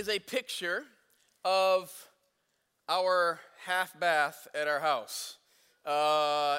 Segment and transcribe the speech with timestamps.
[0.00, 0.84] is a picture
[1.44, 1.92] of
[2.88, 5.36] our half bath at our house.
[5.84, 6.56] Uh,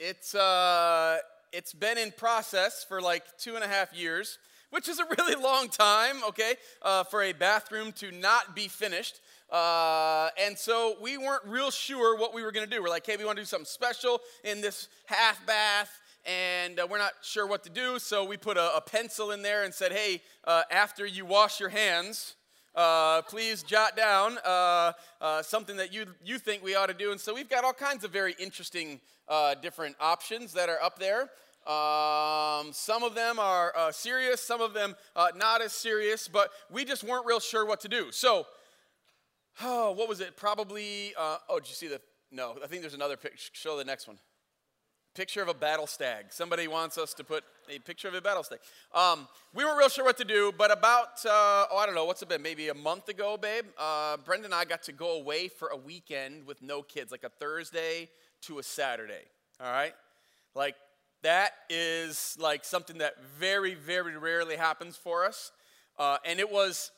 [0.00, 1.18] it's, uh,
[1.52, 4.38] it's been in process for like two and a half years,
[4.70, 9.20] which is a really long time, okay, uh, for a bathroom to not be finished.
[9.50, 12.82] Uh, and so we weren't real sure what we were going to do.
[12.82, 16.88] We're like, hey, we want to do something special in this half bath and uh,
[16.90, 18.00] we're not sure what to do.
[18.00, 21.60] So we put a, a pencil in there and said, hey, uh, after you wash
[21.60, 22.34] your hands,
[22.74, 27.12] uh, please jot down uh, uh, something that you, you think we ought to do.
[27.12, 30.98] And so we've got all kinds of very interesting uh, different options that are up
[30.98, 31.30] there.
[31.66, 34.94] Um, some of them are serious, some of them
[35.34, 38.12] not as serious, but we just weren't real sure what to do.
[38.12, 38.46] So,
[39.62, 40.36] oh, what was it?
[40.36, 42.00] Probably, oh, did you see the?
[42.30, 43.50] No, I think there's another picture.
[43.54, 44.18] Show the next one
[45.14, 46.26] picture of a battle stag.
[46.30, 48.58] Somebody wants us to put a picture of a battle stag.
[48.92, 52.04] Um, we weren't real sure what to do, but about, uh, oh, I don't know,
[52.04, 52.42] what's it been?
[52.42, 53.64] Maybe a month ago, babe?
[53.78, 57.24] Uh, Brenda and I got to go away for a weekend with no kids, like
[57.24, 58.08] a Thursday
[58.42, 59.22] to a Saturday.
[59.60, 59.94] All right?
[60.54, 60.74] Like,
[61.22, 65.52] that is like something that very, very rarely happens for us.
[65.98, 66.90] Uh, and it was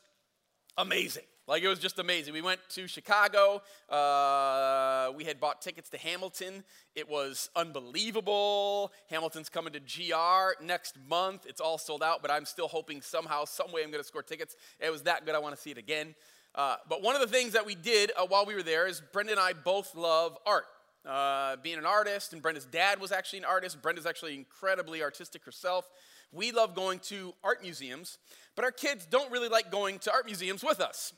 [0.77, 1.23] amazing.
[1.47, 2.33] Like it was just amazing.
[2.33, 3.61] We went to Chicago.
[3.89, 6.65] Uh, we had bought tickets to Hamilton.
[6.93, 8.91] It was unbelievable.
[9.09, 11.45] Hamilton's coming to GR next month.
[11.47, 14.23] It's all sold out, but I'm still hoping somehow, some way, I'm going to score
[14.23, 14.57] tickets.
[14.81, 15.35] It was that good.
[15.35, 16.15] I want to see it again.
[16.53, 19.01] Uh, but one of the things that we did uh, while we were there is
[19.13, 20.65] Brenda and I both love art.
[21.05, 23.81] Uh, being an artist, and Brenda's dad was actually an artist.
[23.81, 25.89] Brenda's actually incredibly artistic herself.
[26.33, 28.17] We love going to art museums,
[28.57, 31.13] but our kids don't really like going to art museums with us.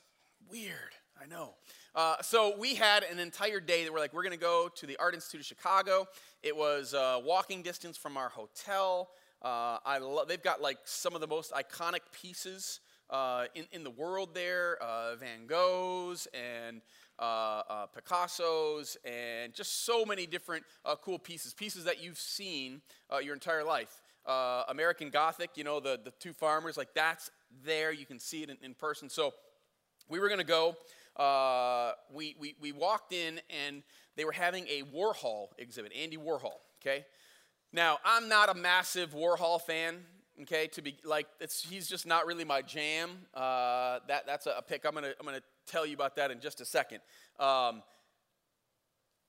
[0.50, 1.53] Weird, I know.
[1.94, 4.88] Uh, so we had an entire day that we're like, we're going to go to
[4.88, 6.08] the Art Institute of Chicago.
[6.41, 9.09] It was uh, walking distance from our hotel.
[9.44, 10.28] Uh, I love.
[10.28, 12.80] They've got like some of the most iconic pieces
[13.11, 14.81] uh, in in the world there.
[14.81, 16.81] Uh, Van Goghs and
[17.19, 20.63] uh, Picasso's and just so many different
[21.01, 21.53] cool pieces.
[21.53, 22.81] Pieces that you've seen
[23.22, 24.01] your entire life.
[24.68, 26.75] American Gothic, you know the the two farmers.
[26.75, 27.29] Like that's
[27.63, 27.91] there.
[27.91, 29.09] You can see it in, in person.
[29.09, 29.34] So
[30.09, 30.75] we were going to go.
[31.16, 33.84] Uh, we, we, we walked in and
[34.16, 37.06] they were having a Warhol exhibit, Andy Warhol, okay?
[37.72, 39.98] Now, I'm not a massive Warhol fan,
[40.42, 40.68] okay?
[40.68, 41.28] To be like,
[41.69, 43.12] he's just not really my jam.
[43.34, 44.86] Uh, that, that's a, a pick.
[44.86, 47.00] I'm gonna, I'm gonna tell you about that in just a second.
[47.40, 47.84] Um,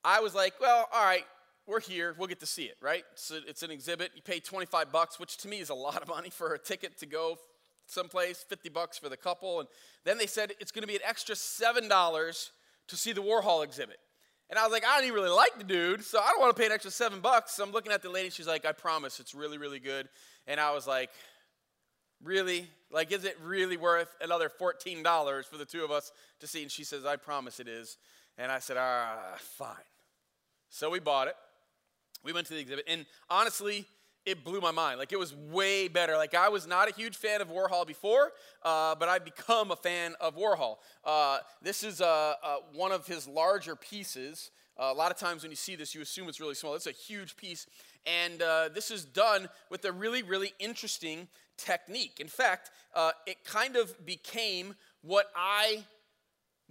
[0.03, 1.27] I was like, well, all right,
[1.67, 2.15] we're here.
[2.19, 3.05] We'll get to see it, right?
[3.15, 4.13] So it's an exhibit.
[4.15, 6.99] You pay 25 bucks, which to me is a lot of money for a ticket
[6.99, 7.37] to go
[7.91, 9.61] someplace, 50 bucks for the couple.
[9.61, 9.69] And
[10.05, 12.51] then they said it's going to be an extra $7
[12.89, 13.99] to see the Warhol exhibit.
[14.49, 16.57] And I was like, I don't even really like the dude, so I don't want
[16.57, 17.53] to pay an extra seven bucks.
[17.53, 20.09] So I'm looking at the lady, she's like, I promise it's really, really good.
[20.49, 21.11] And I was like,
[22.23, 22.69] Really?
[22.91, 26.63] Like, is it really worth another $14 for the two of us to see?
[26.63, 27.97] And she says, I promise it is.
[28.37, 29.77] And I said, Ah, fine.
[30.69, 31.37] So we bought it.
[32.23, 32.85] We went to the exhibit.
[32.87, 33.87] And honestly,
[34.27, 34.99] it blew my mind.
[34.99, 36.17] Like it was way better.
[36.17, 38.33] Like I was not a huge fan of Warhol before,
[38.63, 40.77] uh, but I've become a fan of Warhol.
[41.05, 44.51] Uh, this is uh, uh one of his larger pieces.
[44.79, 46.75] Uh, a lot of times when you see this, you assume it's really small.
[46.75, 47.67] It's a huge piece,
[48.07, 52.19] and uh, this is done with a really, really interesting technique.
[52.19, 52.71] In fact,
[53.27, 55.85] it kind of became what I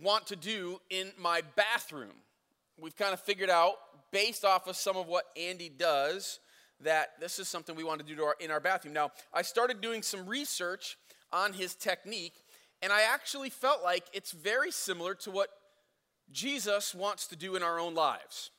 [0.02, 2.14] want to do in my bathroom.
[2.82, 3.76] We've kind of figured out,
[4.12, 6.40] based off of some of what Andy does
[6.82, 8.94] that this is something we want to do our, in our bathroom.
[8.94, 10.98] Now, I started doing some research
[11.32, 12.36] on his technique,
[12.82, 15.50] and I actually felt like it's very similar to what
[16.32, 18.52] Jesus wants to do in our own lives.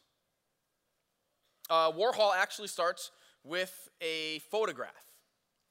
[1.69, 3.10] Uh, Warhol actually starts
[3.44, 4.91] with a photograph,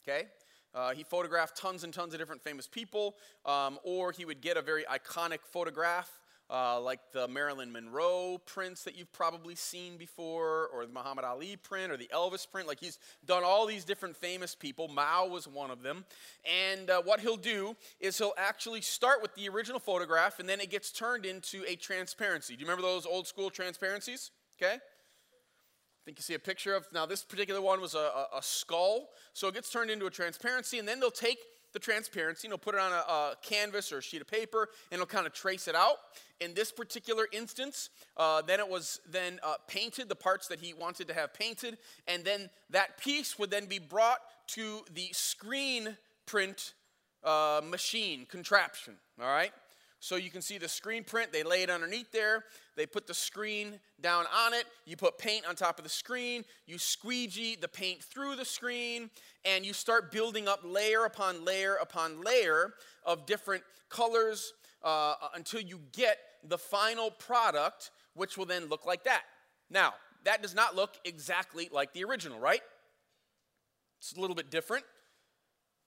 [0.03, 0.27] okay?
[0.73, 3.15] Uh, he photographed tons and tons of different famous people,
[3.45, 6.18] um, or he would get a very iconic photograph
[6.49, 11.55] uh, like the Marilyn Monroe prints that you've probably seen before, or the Muhammad Ali
[11.55, 12.67] print, or the Elvis print.
[12.67, 14.87] Like he's done all these different famous people.
[14.87, 16.05] Mao was one of them.
[16.43, 20.59] And uh, what he'll do is he'll actually start with the original photograph, and then
[20.59, 22.55] it gets turned into a transparency.
[22.55, 24.31] Do you remember those old school transparencies?
[24.61, 24.75] Okay.
[24.75, 28.41] I think you see a picture of, now this particular one was a, a, a
[28.41, 29.09] skull.
[29.33, 31.37] So it gets turned into a transparency, and then they'll take
[31.73, 34.69] the transparency, and he'll put it on a, a, canvas or a sheet of paper,
[34.91, 35.97] and he'll kind of trace it out.
[36.39, 40.73] In this particular instance, uh, then it was then uh, painted, the parts that he
[40.73, 41.77] wanted to have painted,
[42.07, 46.73] and then that piece would then be brought to the screen print
[47.23, 49.51] uh, machine contraption, all right?
[49.99, 52.45] So you can see the screen print, they lay it underneath there.
[52.79, 56.45] They put the screen down on it, you put paint on top of the screen,
[56.65, 59.09] you squeegee the paint through the screen,
[59.43, 62.73] and you start building up layer upon layer upon layer
[63.05, 69.03] of different colors uh, until you get the final product, which will then look like
[69.03, 69.23] that.
[69.69, 69.93] Now,
[70.23, 72.61] that does not look exactly like the original, right?
[73.99, 74.85] It's a little bit different,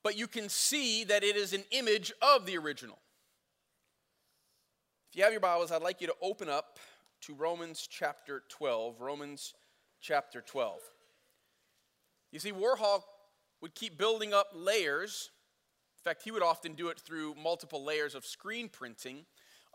[0.05, 2.99] but you can see that it is an image of the original.
[5.13, 6.79] If you have your Bibles, I'd like you to open up
[7.27, 8.99] to Romans chapter 12.
[8.99, 9.53] Romans
[10.01, 10.81] chapter 12.
[12.31, 13.03] You see, Warhol
[13.61, 15.29] would keep building up layers.
[15.99, 19.27] In fact, he would often do it through multiple layers of screen printing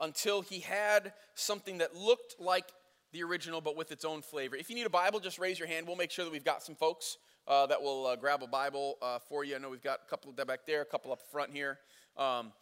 [0.01, 2.71] until he had something that looked like
[3.13, 4.55] the original but with its own flavor.
[4.55, 5.85] If you need a Bible, just raise your hand.
[5.85, 8.95] We'll make sure that we've got some folks uh, that will uh, grab a Bible
[9.03, 9.55] uh, for you.
[9.55, 11.77] I know we've got a couple back there, a couple up front here.
[12.17, 12.53] Um,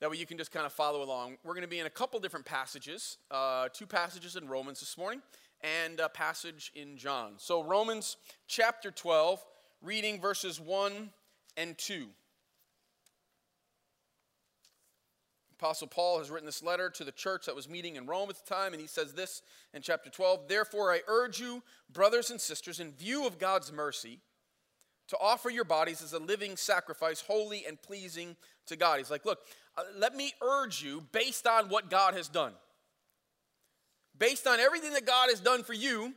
[0.00, 1.36] that way you can just kind of follow along.
[1.44, 4.96] We're going to be in a couple different passages, uh, two passages in Romans this
[4.96, 5.20] morning,
[5.60, 7.34] and a passage in John.
[7.36, 8.16] So, Romans
[8.46, 9.44] chapter 12,
[9.82, 11.10] reading verses 1
[11.56, 12.06] and 2.
[15.58, 18.36] Apostle Paul has written this letter to the church that was meeting in Rome at
[18.36, 19.42] the time, and he says this
[19.74, 21.62] in chapter 12 Therefore, I urge you,
[21.92, 24.20] brothers and sisters, in view of God's mercy,
[25.08, 28.36] to offer your bodies as a living sacrifice, holy and pleasing
[28.68, 28.98] to God.
[28.98, 29.40] He's like, Look,
[29.80, 32.52] Uh, let me urge you based on what God has done.
[34.18, 36.12] Based on everything that God has done for you,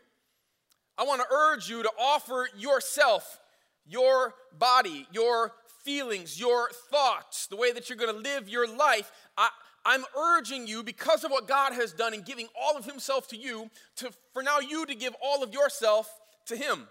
[0.97, 3.39] I want to urge you to offer yourself,
[3.85, 5.53] your body, your
[5.85, 9.09] feelings, your thoughts, the way that you're going to live your life.
[9.37, 9.47] I,
[9.85, 13.37] I'm urging you, because of what God has done in giving all of Himself to
[13.37, 16.11] you, to, for now you to give all of yourself
[16.47, 16.87] to Him.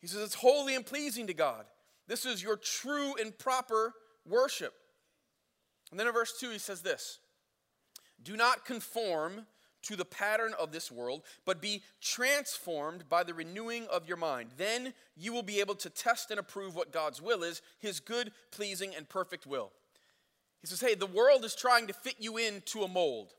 [0.00, 1.64] He says it's holy and pleasing to God.
[2.06, 3.92] This is your true and proper
[4.24, 4.74] worship.
[5.92, 7.20] And then in verse 2, he says this
[8.24, 9.46] Do not conform
[9.82, 14.50] to the pattern of this world, but be transformed by the renewing of your mind.
[14.56, 18.32] Then you will be able to test and approve what God's will is, his good,
[18.52, 19.70] pleasing, and perfect will.
[20.62, 23.34] He says, Hey, the world is trying to fit you into a mold.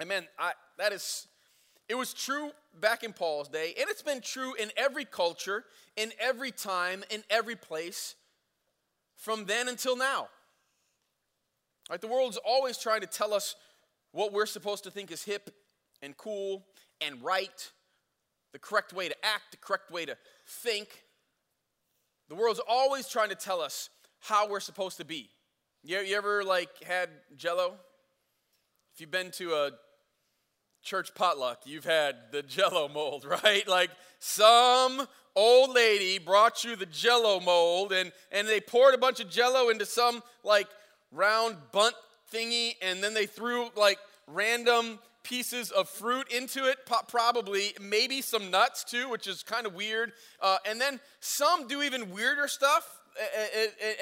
[0.00, 0.26] Amen.
[0.38, 1.26] I, that is,
[1.88, 5.64] it was true back in Paul's day, and it's been true in every culture,
[5.96, 8.14] in every time, in every place,
[9.16, 10.28] from then until now.
[11.88, 12.00] Right?
[12.00, 13.54] The world's always trying to tell us
[14.12, 15.50] what we're supposed to think is hip
[16.02, 16.66] and cool
[17.00, 17.70] and right,
[18.52, 21.04] the correct way to act, the correct way to think.
[22.28, 23.88] The world's always trying to tell us
[24.20, 25.30] how we're supposed to be.
[25.82, 27.74] You, you ever like had jello?
[28.94, 29.70] If you've been to a
[30.82, 33.66] church potluck, you've had the jello mold, right?
[33.66, 35.06] Like some
[35.36, 39.68] old lady brought you the jello mold and, and they poured a bunch of jello
[39.68, 40.66] into some like
[41.12, 41.94] round Bundt
[42.32, 46.78] thingy, and then they threw like random pieces of fruit into it,
[47.08, 50.12] probably, maybe some nuts too, which is kind of weird.
[50.40, 53.00] Uh, and then some do even weirder stuff,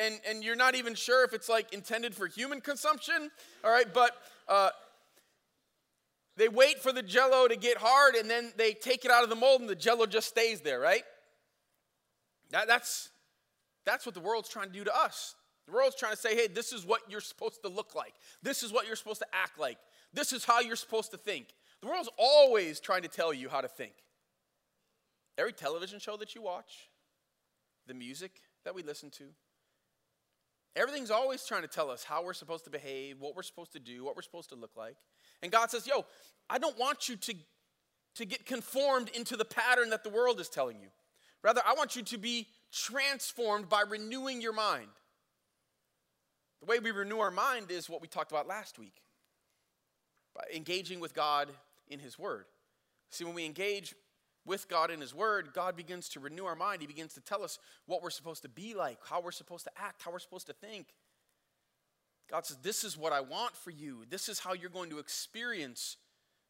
[0.02, 3.30] and, and, you're not even sure if it's like intended for human consumption,
[3.64, 3.92] all right?
[3.92, 4.12] But
[4.46, 4.70] uh,
[6.36, 9.30] they wait for the jello to get hard, and then they take it out of
[9.30, 11.02] the mold, and the jello just stays there, right?
[12.50, 13.08] That, that's,
[13.84, 15.34] that's what the world's trying to do to us.
[15.66, 18.14] The world's trying to say, hey, this is what you're supposed to look like.
[18.42, 19.78] This is what you're supposed to act like.
[20.14, 21.48] This is how you're supposed to think.
[21.80, 23.92] The world's always trying to tell you how to think.
[25.36, 26.88] Every television show that you watch,
[27.86, 29.24] the music that we listen to,
[30.74, 33.80] everything's always trying to tell us how we're supposed to behave, what we're supposed to
[33.80, 34.96] do, what we're supposed to look like.
[35.42, 36.06] And God says, yo,
[36.48, 37.34] I don't want you to,
[38.14, 40.88] to get conformed into the pattern that the world is telling you.
[41.42, 44.88] Rather, I want you to be transformed by renewing your mind.
[46.60, 49.02] The way we renew our mind is what we talked about last week
[50.34, 51.48] by engaging with God
[51.88, 52.46] in His Word.
[53.10, 53.94] See, when we engage
[54.44, 56.80] with God in His Word, God begins to renew our mind.
[56.80, 59.70] He begins to tell us what we're supposed to be like, how we're supposed to
[59.76, 60.86] act, how we're supposed to think.
[62.30, 64.04] God says, This is what I want for you.
[64.08, 65.96] This is how you're going to experience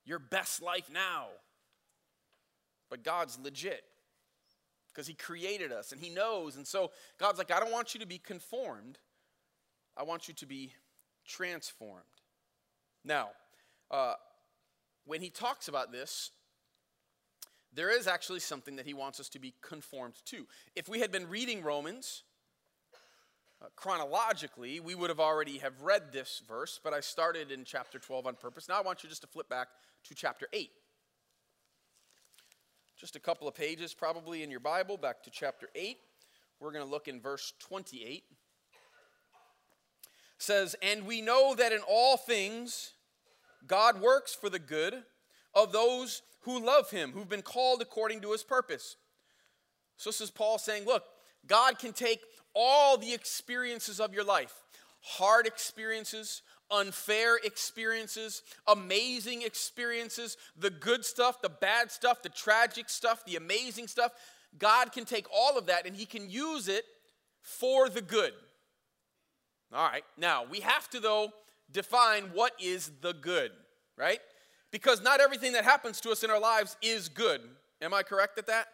[0.04, 1.26] your best life now.
[2.88, 3.82] But God's legit
[4.88, 6.56] because He created us and He knows.
[6.56, 8.98] And so God's like, I don't want you to be conformed
[9.97, 10.73] I want you to be
[11.26, 12.05] transformed.
[13.05, 13.31] Now,
[13.91, 14.15] uh,
[15.07, 16.31] when he talks about this,
[17.73, 20.47] there is actually something that he wants us to be conformed to.
[20.75, 22.25] If we had been reading Romans
[23.62, 27.99] uh, chronologically, we would have already have read this verse, but I started in chapter
[27.99, 28.69] 12 on purpose.
[28.69, 29.69] Now I want you just to flip back
[30.05, 30.71] to chapter 8.
[32.99, 35.99] Just a couple of pages probably in your Bible, back to chapter 8.
[36.61, 38.25] We're going to look in verse 28
[40.38, 42.93] says, And we know that in all things
[43.66, 45.02] God works for the good
[45.55, 48.97] of those who love him, who've been called according to his purpose.
[49.97, 51.05] So this is Paul saying, look,
[51.47, 52.21] God can take
[52.55, 54.62] all the experiences of your life,
[55.00, 63.25] hard experiences, unfair experiences, amazing experiences, the good stuff, the bad stuff, the tragic stuff,
[63.25, 64.12] the amazing stuff.
[64.59, 66.85] God can take all of that and he can use it
[67.40, 68.33] for the good.
[69.73, 71.30] All right, now we have to, though,
[71.70, 73.50] define what is the good,
[73.96, 74.20] right?
[74.70, 77.40] Because not everything that happens to us in our lives is good.
[77.82, 78.68] Am I correct at that?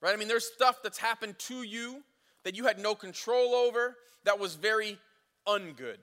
[0.00, 0.12] Right?
[0.12, 2.02] I mean, there's stuff that's happened to you
[2.44, 4.98] that you had no control over that was very
[5.46, 5.98] ungood.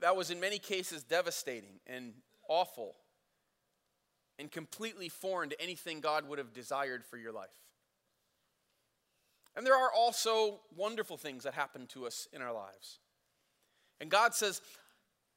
[0.00, 2.12] That was in many cases devastating and
[2.48, 2.94] awful
[4.38, 7.50] and completely foreign to anything God would have desired for your life.
[9.56, 13.00] And there are also wonderful things that happen to us in our lives.
[14.00, 14.60] And God says,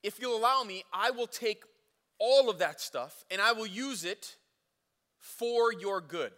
[0.03, 1.63] if you'll allow me, I will take
[2.19, 4.37] all of that stuff and I will use it
[5.19, 6.31] for your good.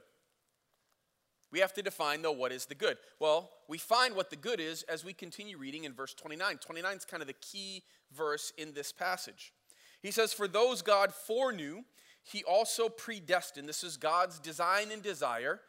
[1.52, 2.98] We have to define, though, what is the good.
[3.20, 6.58] Well, we find what the good is as we continue reading in verse 29.
[6.58, 9.54] 29 is kind of the key verse in this passage.
[10.02, 11.84] He says, For those God foreknew,
[12.24, 13.70] he also predestined.
[13.70, 15.62] This is God's design and desire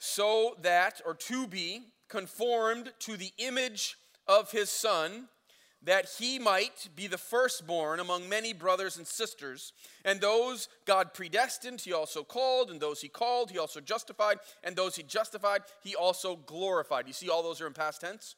[0.00, 5.28] so that, or to be, conformed to the image of his Son,
[5.82, 9.72] that he might be the firstborn among many brothers and sisters.
[10.04, 14.74] And those God predestined, he also called, and those he called, he also justified, and
[14.74, 17.06] those he justified, he also glorified.
[17.06, 18.36] You see, all those are in past tense.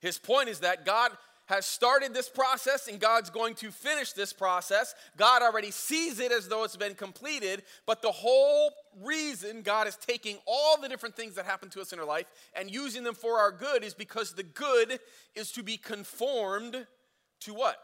[0.00, 1.12] His point is that God
[1.46, 4.94] has started this process and God's going to finish this process.
[5.16, 8.72] God already sees it as though it's been completed, but the whole
[9.02, 12.26] reason God is taking all the different things that happen to us in our life
[12.54, 15.00] and using them for our good is because the good
[15.34, 16.86] is to be conformed
[17.40, 17.78] to what?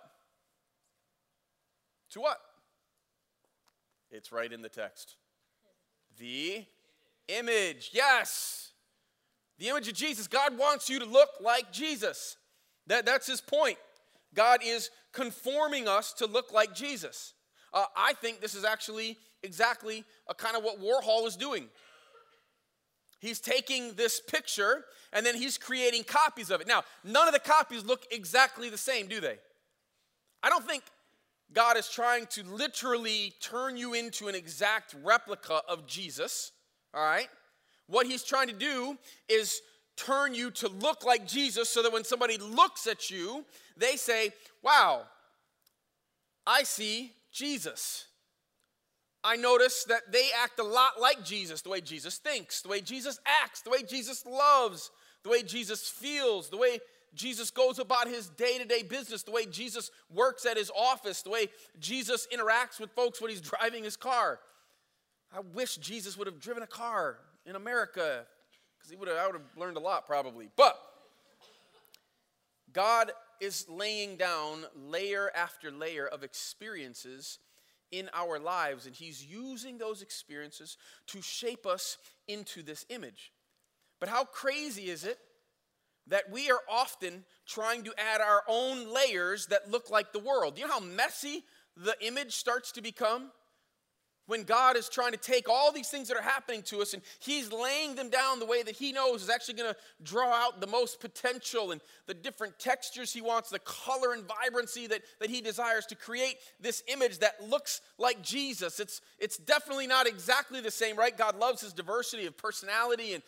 [2.10, 2.40] To what?
[4.10, 5.16] It's right in the text.
[6.18, 6.64] The
[7.28, 7.90] image.
[7.92, 8.72] Yes.
[9.58, 10.26] The image of Jesus.
[10.26, 12.36] God wants you to look like Jesus.
[12.90, 13.78] That, that's his point.
[14.34, 17.34] God is conforming us to look like Jesus.
[17.72, 21.68] Uh, I think this is actually exactly a kind of what Warhol is doing.
[23.20, 26.66] He's taking this picture and then he's creating copies of it.
[26.66, 29.38] Now, none of the copies look exactly the same, do they?
[30.42, 30.82] I don't think
[31.52, 36.50] God is trying to literally turn you into an exact replica of Jesus,
[36.92, 37.28] all right?
[37.86, 39.60] What he's trying to do is
[40.04, 43.44] turn you to look like Jesus so that when somebody looks at you,
[43.76, 44.30] they say,
[44.62, 45.02] Wow,
[46.46, 48.06] I see Jesus.
[49.22, 52.80] I notice that they act a lot like Jesus, the way Jesus thinks, the way
[52.80, 54.90] Jesus acts, the way Jesus loves,
[55.22, 56.78] the way Jesus feels, the way
[57.14, 61.22] Jesus goes about his day to day business, the way Jesus works at his office,
[61.22, 64.40] the way Jesus interacts with folks when he's driving his car.
[65.34, 68.24] I wish Jesus would have driven a car in America
[68.80, 70.48] because he would have, I would have learned a lot probably.
[70.56, 70.80] But
[72.72, 77.38] God is laying down layer after layer of experiences
[77.90, 80.76] in our lives, and He's using those experiences
[81.08, 83.32] to shape us into this image.
[83.98, 85.18] But how crazy is it
[86.06, 90.54] that we are often trying to add our own layers that look like the world?
[90.54, 91.44] Do you know how messy
[91.76, 93.30] the image starts to become?
[94.30, 97.02] When God is trying to take all these things that are happening to us and
[97.18, 100.60] He's laying them down the way that He knows is actually going to draw out
[100.60, 105.30] the most potential and the different textures He wants, the color and vibrancy that, that
[105.30, 108.78] He desires to create this image that looks like Jesus.
[108.78, 111.16] It's, it's definitely not exactly the same, right?
[111.16, 113.24] God loves His diversity of personality and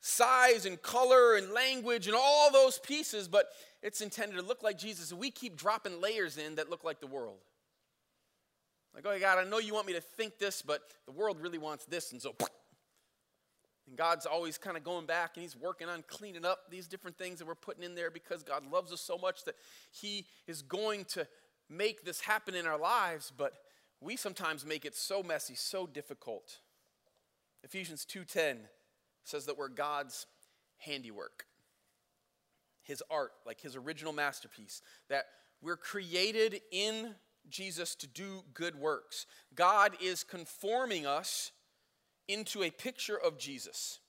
[0.00, 3.48] size and color and language and all those pieces, but
[3.82, 5.10] it's intended to look like Jesus.
[5.10, 7.38] And we keep dropping layers in that look like the world.
[8.94, 11.58] Like, oh, God, I know you want me to think this, but the world really
[11.58, 12.12] wants this.
[12.12, 12.34] And so,
[13.86, 17.16] and God's always kind of going back and He's working on cleaning up these different
[17.16, 19.54] things that we're putting in there because God loves us so much that
[19.90, 21.26] He is going to
[21.68, 23.54] make this happen in our lives, but
[24.00, 26.58] we sometimes make it so messy, so difficult.
[27.64, 28.68] Ephesians 2:10
[29.24, 30.26] says that we're God's
[30.78, 31.46] handiwork.
[32.82, 35.26] His art, like his original masterpiece, that
[35.60, 37.14] we're created in
[37.48, 39.26] Jesus to do good works.
[39.54, 41.52] God is conforming us
[42.28, 44.00] into a picture of Jesus.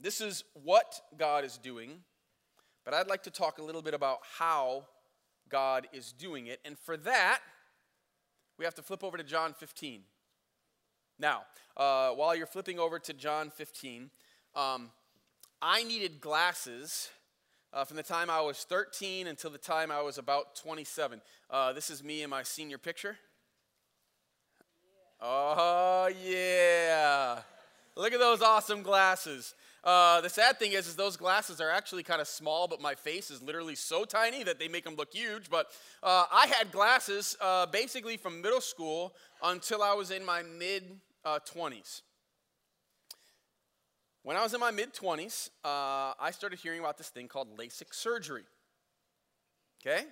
[0.00, 2.00] This is what God is doing,
[2.84, 4.86] but I'd like to talk a little bit about how
[5.48, 6.60] God is doing it.
[6.64, 7.40] And for that,
[8.58, 10.02] we have to flip over to John 15.
[11.18, 11.42] Now,
[11.76, 14.10] uh, while you're flipping over to John 15,
[14.54, 14.90] um,
[15.60, 17.10] I needed glasses
[17.72, 21.20] uh, from the time I was 13 until the time I was about 27.
[21.50, 23.16] Uh, this is me in my senior picture.
[25.20, 27.40] Oh, yeah.
[27.96, 29.54] Look at those awesome glasses.
[29.84, 32.94] Uh, the sad thing is, is those glasses are actually kind of small, but my
[32.94, 35.50] face is literally so tiny that they make them look huge.
[35.50, 35.66] But
[36.02, 41.00] uh, I had glasses uh, basically from middle school until I was in my mid
[41.26, 42.02] 20s.
[44.28, 47.56] When I was in my mid 20s, uh, I started hearing about this thing called
[47.56, 48.42] LASIK surgery.
[49.80, 50.04] Okay?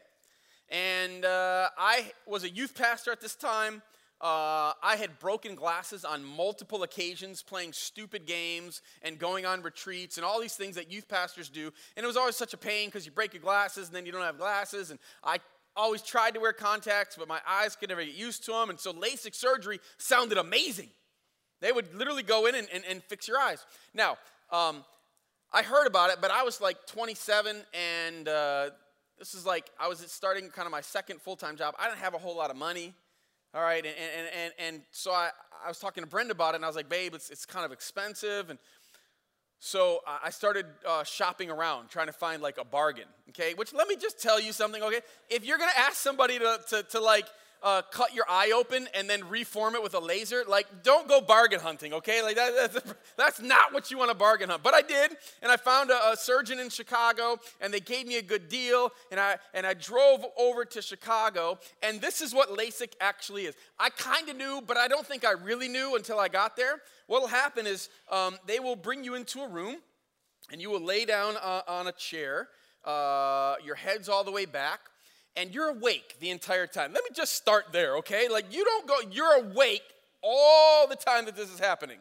[0.70, 3.82] And uh, I was a youth pastor at this time.
[4.18, 10.16] Uh, I had broken glasses on multiple occasions, playing stupid games and going on retreats
[10.16, 11.70] and all these things that youth pastors do.
[11.94, 14.12] And it was always such a pain because you break your glasses and then you
[14.12, 14.90] don't have glasses.
[14.90, 15.40] And I
[15.76, 18.70] always tried to wear contacts, but my eyes could never get used to them.
[18.70, 20.88] And so LASIK surgery sounded amazing.
[21.66, 23.66] They would literally go in and, and, and fix your eyes.
[23.92, 24.18] Now,
[24.52, 24.84] um,
[25.52, 28.70] I heard about it, but I was like 27 and uh,
[29.18, 31.74] this is like I was starting kind of my second full-time job.
[31.76, 32.94] I didn't have a whole lot of money.
[33.52, 35.30] All right, and, and, and, and so I,
[35.64, 37.64] I was talking to Brenda about it, and I was like, babe, it's, it's kind
[37.64, 38.48] of expensive.
[38.50, 38.60] And
[39.58, 43.54] so I started uh, shopping around, trying to find like a bargain, okay?
[43.54, 45.00] Which let me just tell you something, okay?
[45.30, 47.26] If you're gonna ask somebody to, to, to like,
[47.62, 50.44] uh, cut your eye open and then reform it with a laser.
[50.46, 52.22] Like, don't go bargain hunting, okay?
[52.22, 54.62] Like, that, that's, that's not what you want to bargain hunt.
[54.62, 58.18] But I did, and I found a, a, surgeon in Chicago, and they gave me
[58.18, 62.50] a good deal, and I, and I drove over to Chicago, and this is what
[62.50, 63.54] LASIK actually is.
[63.78, 66.80] I kind of knew, but I don't think I really knew until I got there.
[67.06, 69.76] What will happen is um, they will bring you into a room,
[70.50, 72.48] and you will lay down uh, on a chair.
[72.84, 74.80] Uh, your head's all the way back
[75.36, 76.92] and you're awake the entire time.
[76.92, 78.28] Let me just start there, okay?
[78.28, 79.82] Like you don't go, you're awake
[80.22, 81.98] all the time that this is happening.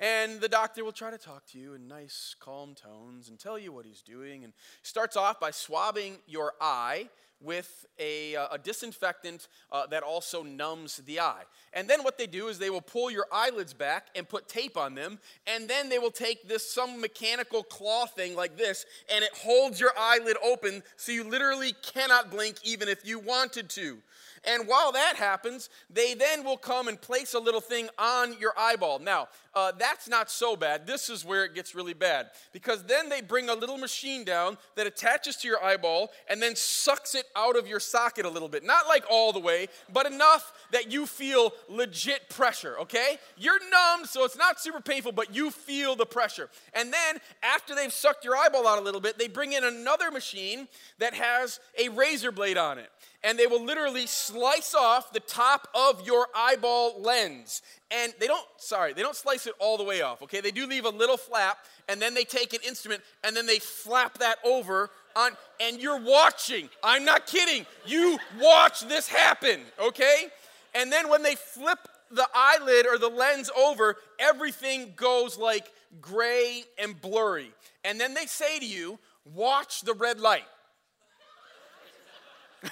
[0.00, 3.58] And the doctor will try to talk to you in nice, calm tones and tell
[3.58, 4.44] you what he's doing.
[4.44, 7.08] And starts off by swabbing your eye
[7.40, 11.42] with a, uh, a disinfectant uh, that also numbs the eye.
[11.72, 14.76] And then what they do is they will pull your eyelids back and put tape
[14.76, 19.24] on them, and then they will take this some mechanical claw thing like this, and
[19.24, 23.98] it holds your eyelid open so you literally cannot blink even if you wanted to.
[24.46, 28.52] And while that happens, they then will come and place a little thing on your
[28.58, 28.98] eyeball.
[28.98, 30.86] Now, uh, that's not so bad.
[30.86, 32.30] This is where it gets really bad.
[32.52, 36.56] Because then they bring a little machine down that attaches to your eyeball and then
[36.56, 38.64] sucks it out of your socket a little bit.
[38.64, 43.18] Not like all the way, but enough that you feel legit pressure, okay?
[43.36, 46.50] You're numb, so it's not super painful, but you feel the pressure.
[46.72, 50.10] And then after they've sucked your eyeball out a little bit, they bring in another
[50.10, 52.90] machine that has a razor blade on it
[53.24, 57.62] and they will literally slice off the top of your eyeball lens.
[57.90, 60.40] And they don't, sorry, they don't slice it all the way off, okay?
[60.40, 61.56] They do leave a little flap,
[61.88, 66.00] and then they take an instrument and then they flap that over on, and you're
[66.00, 66.68] watching.
[66.82, 67.66] I'm not kidding.
[67.86, 70.26] You watch this happen, okay?
[70.74, 71.78] And then when they flip
[72.10, 77.52] the eyelid or the lens over, everything goes like gray and blurry.
[77.84, 80.44] And then they say to you, watch the red light.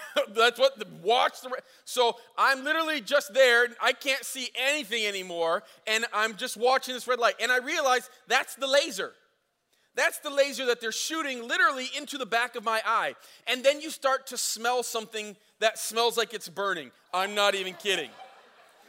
[0.34, 1.50] That's what the, watch the.
[1.84, 3.68] So I'm literally just there.
[3.80, 7.34] I can't see anything anymore, and I'm just watching this red light.
[7.40, 9.12] And I realize that's the laser.
[9.94, 13.14] That's the laser that they're shooting literally into the back of my eye.
[13.46, 16.90] And then you start to smell something that smells like it's burning.
[17.12, 18.10] I'm not even kidding.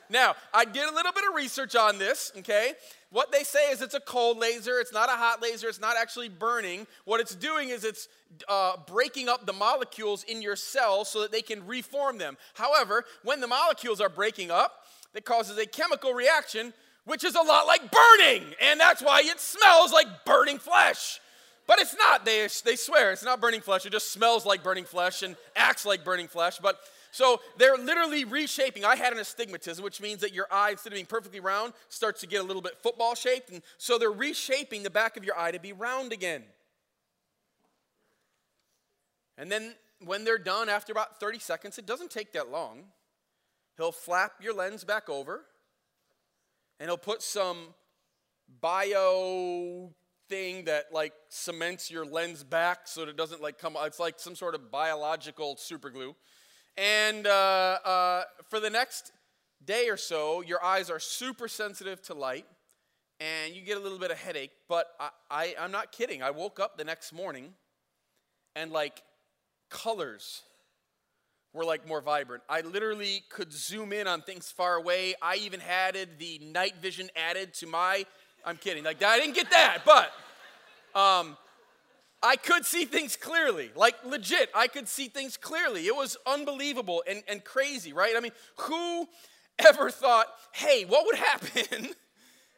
[0.10, 2.74] Now, I did a little bit of research on this, okay?
[3.13, 5.97] What they say is it's a cold laser, it's not a hot laser, it's not
[6.02, 6.88] actually burning.
[7.06, 8.08] What it's doing is it's
[8.49, 12.38] uh, breaking up the molecules in your cells so that they can reform them.
[12.56, 16.73] However, when the molecules are breaking up, it causes a chemical reaction,
[17.06, 21.19] which is a lot like burning, and that's why it smells like burning flesh.
[21.65, 24.84] But it's not, they, they swear, it's not burning flesh, it just smells like burning
[24.84, 26.60] flesh and acts like burning flesh.
[26.60, 26.80] But
[27.12, 28.84] so they're literally reshaping.
[28.84, 32.21] I had an astigmatism, which means that your eye, instead of being perfectly round, starts
[32.21, 33.52] to get a little bit football shaped.
[33.52, 36.43] And so they're reshaping the back of your eye to be round again.
[39.38, 42.86] And then when they're done after about 30 seconds, it doesn't take that long.
[43.78, 45.45] He'll flap your lens back over
[46.80, 47.76] and he'll put some
[48.62, 49.91] bio
[50.30, 54.20] thing that like cements your lens back so that it doesn't like come it's like
[54.20, 56.16] some sort of biological super glue
[56.78, 59.12] and uh, uh, for the next
[59.64, 62.46] day or so, your eyes are super sensitive to light
[63.20, 64.52] and you get a little bit of headache.
[64.68, 66.24] But I, I, I'm not kidding.
[66.24, 67.54] I woke up the next morning
[68.56, 69.04] and like
[69.70, 70.42] colors
[71.54, 72.42] were like more vibrant.
[72.50, 75.14] I literally could zoom in on things far away.
[75.22, 78.06] I even had the night vision added to my.
[78.46, 78.84] I'm kidding.
[78.84, 80.12] Like I didn't get that, but
[81.00, 81.38] um,
[82.22, 84.50] I could see things clearly, like legit.
[84.54, 85.88] I could see things clearly.
[85.88, 88.14] It was unbelievable and, and crazy, right?
[88.16, 89.08] I mean, who
[89.60, 91.90] ever thought, hey, what would happen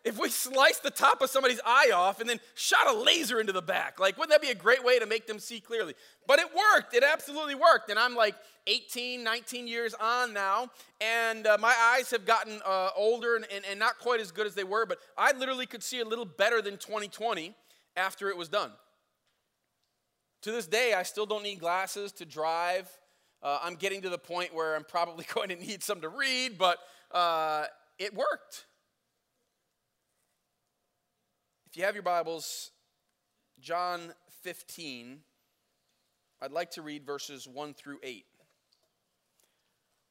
[0.06, 3.52] if we sliced the top of somebody's eye off and then shot a laser into
[3.52, 4.00] the back?
[4.00, 5.96] Like, wouldn't that be a great way to make them see clearly?
[6.28, 6.94] But it worked.
[6.94, 7.90] It absolutely worked.
[7.90, 8.36] And I'm like
[8.68, 10.70] 18, 19 years on now,
[11.02, 14.46] and uh, my eyes have gotten uh, older and, and, and not quite as good
[14.46, 17.54] as they were, but I literally could see a little better than 2020
[17.98, 18.72] after it was done.
[20.44, 22.88] To this day, I still don't need glasses to drive.
[23.42, 26.60] Uh, I'm getting to the point where I'm probably going to need some to read,
[26.60, 26.78] but
[27.12, 27.66] uh,
[27.98, 28.66] it worked.
[31.76, 32.72] If you have your Bibles,
[33.60, 35.20] John 15,
[36.42, 38.24] I'd like to read verses 1 through 8.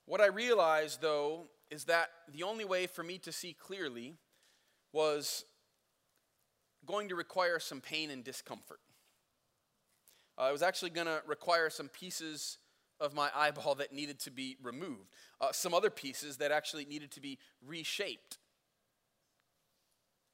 [0.04, 4.18] What I realized, though, is that the only way for me to see clearly
[4.92, 5.46] was
[6.84, 8.80] going to require some pain and discomfort.
[10.38, 12.58] Uh, it was actually going to require some pieces
[13.00, 15.08] of my eyeball that needed to be removed,
[15.40, 18.36] uh, some other pieces that actually needed to be reshaped.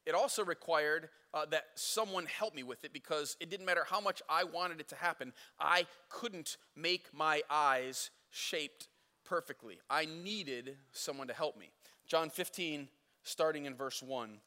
[0.07, 4.01] It also required uh, that someone help me with it because it didn't matter how
[4.01, 8.89] much I wanted it to happen, I couldn't make my eyes shaped
[9.25, 9.79] perfectly.
[9.89, 11.71] I needed someone to help me.
[12.07, 12.89] John 15,
[13.23, 14.39] starting in verse 1,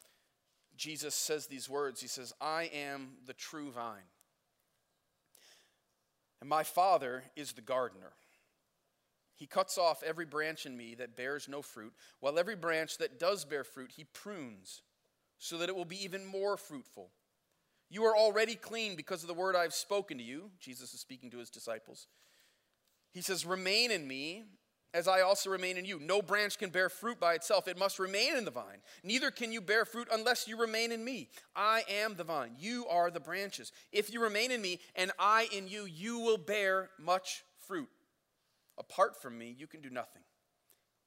[0.76, 4.10] Jesus says these words He says, I am the true vine
[6.44, 8.12] and my Father is the gardener.
[9.34, 13.18] He cuts off every branch in me that bears no fruit, while every branch that
[13.18, 14.82] does bear fruit, he prunes,
[15.44, 17.10] so that it will be even more fruitful.
[17.90, 20.52] You are already clean because of the word I've spoken to you.
[20.58, 22.08] Jesus is speaking to his disciples.
[23.12, 24.44] He says, Remain in me,
[24.94, 26.00] as I also remain in you.
[26.00, 28.80] No branch can bear fruit by itself, it must remain in the vine.
[29.04, 31.28] Neither can you bear fruit unless you remain in me.
[31.58, 33.74] I am the vine, you are the branches.
[33.92, 37.90] If you remain in me and I in you, you will bear much fruit.
[38.78, 40.22] Apart from me, you can do nothing.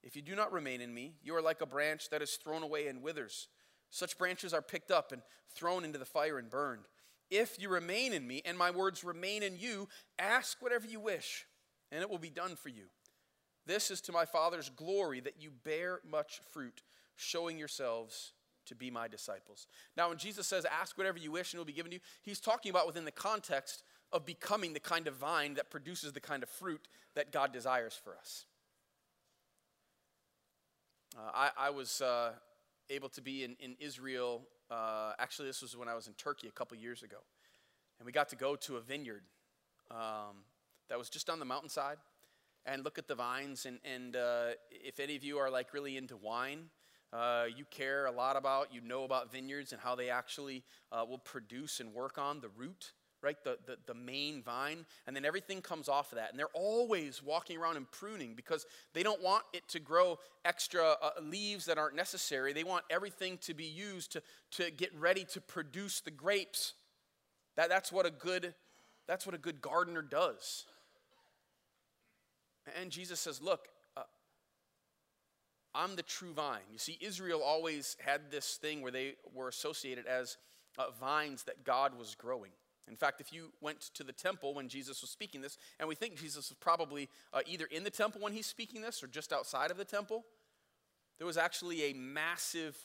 [0.03, 2.62] If you do not remain in me, you are like a branch that is thrown
[2.62, 3.49] away and withers.
[3.96, 5.22] Such branches are picked up and
[5.54, 6.85] thrown into the fire and burned.
[7.30, 11.46] If you remain in me and my words remain in you, ask whatever you wish,
[11.90, 12.85] and it will be done for you.
[13.64, 16.82] This is to my Father's glory that you bear much fruit,
[17.14, 18.35] showing yourselves
[18.66, 19.66] to be my disciples.
[19.96, 22.02] Now, when Jesus says, Ask whatever you wish and it will be given to you,
[22.20, 23.82] he's talking about within the context
[24.12, 27.98] of becoming the kind of vine that produces the kind of fruit that God desires
[28.04, 28.44] for us.
[31.16, 32.32] Uh, I, I, was uh,
[32.90, 34.42] able to be in, in Israel.
[34.70, 37.18] Uh, actually, this was when I was in Turkey a couple years ago.
[37.99, 39.22] And we got to go to a vineyard
[39.90, 40.44] um,
[40.88, 41.99] that was just on the mountainside
[42.66, 43.66] and look at the vines.
[43.66, 46.64] And, and uh, if any of you are like really into wine,
[47.12, 51.05] uh, you care a lot about, you know about vineyards and how they actually uh,
[51.09, 53.37] will produce and work on the root, right?
[53.44, 54.85] The, the, the main vine.
[55.07, 56.31] And then everything comes off of that.
[56.31, 60.94] And they're always walking around and pruning because they don't want it to grow extra
[61.02, 62.52] uh, leaves that aren't necessary.
[62.52, 66.74] They want everything to be used to, to get ready to produce the grapes.
[67.57, 68.55] That, that's, what a good,
[69.09, 70.66] that's what a good gardener does.
[72.81, 74.02] And Jesus says, Look, uh,
[75.74, 76.61] I'm the true vine.
[76.72, 80.37] You see, Israel always had this thing where they were associated as
[80.79, 82.50] uh, vines that God was growing.
[82.88, 85.94] In fact, if you went to the temple when Jesus was speaking this, and we
[85.94, 89.33] think Jesus was probably uh, either in the temple when he's speaking this or just
[89.33, 90.25] outside of the temple,
[91.18, 92.77] there was actually a massive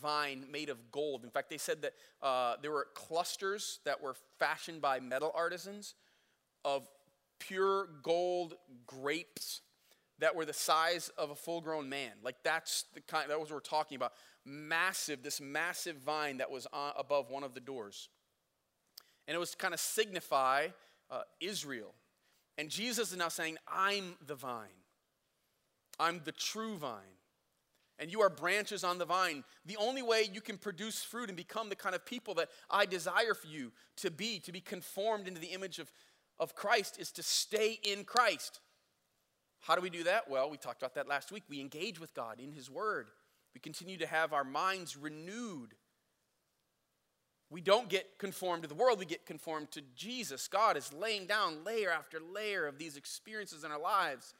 [0.00, 1.24] vine made of gold.
[1.24, 1.92] In fact, they said that
[2.22, 5.94] uh, there were clusters that were fashioned by metal artisans
[6.64, 6.88] of
[7.38, 8.54] pure gold
[8.86, 9.60] grapes
[10.18, 12.12] that were the size of a full grown man.
[12.22, 14.12] Like that's the kind, that was what we're talking about.
[14.44, 18.08] Massive, this massive vine that was on, above one of the doors.
[19.26, 20.68] And it was kind of signify
[21.10, 21.94] uh, Israel.
[22.58, 24.68] And Jesus is now saying, I'm the vine.
[25.98, 27.00] I'm the true vine.
[27.98, 29.42] And you are branches on the vine.
[29.64, 32.84] The only way you can produce fruit and become the kind of people that I
[32.84, 35.90] desire for you to be, to be conformed into the image of
[36.38, 38.60] of Christ is to stay in Christ.
[39.60, 40.28] How do we do that?
[40.28, 41.44] Well, we talked about that last week.
[41.48, 43.08] We engage with God in His Word,
[43.54, 45.74] we continue to have our minds renewed.
[47.48, 50.48] We don't get conformed to the world, we get conformed to Jesus.
[50.48, 54.34] God is laying down layer after layer of these experiences in our lives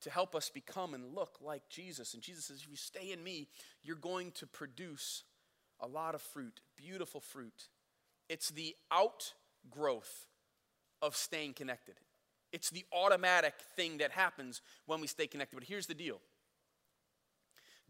[0.00, 2.14] to help us become and look like Jesus.
[2.14, 3.48] And Jesus says, if you stay in me,
[3.82, 5.24] you're going to produce
[5.80, 7.68] a lot of fruit, beautiful fruit.
[8.28, 10.26] It's the outgrowth
[11.02, 11.96] of staying connected.
[12.52, 15.56] It's the automatic thing that happens when we stay connected.
[15.56, 16.20] But here's the deal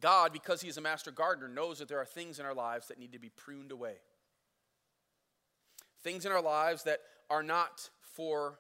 [0.01, 2.89] God, because He is a master gardener, knows that there are things in our lives
[2.89, 3.97] that need to be pruned away.
[6.03, 8.59] Things in our lives that are not for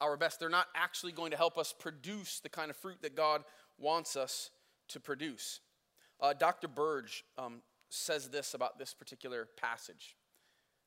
[0.00, 0.40] our best.
[0.40, 3.44] They're not actually going to help us produce the kind of fruit that God
[3.78, 4.50] wants us
[4.88, 5.60] to produce.
[6.20, 6.68] Uh, Dr.
[6.68, 10.16] Burge um, says this about this particular passage.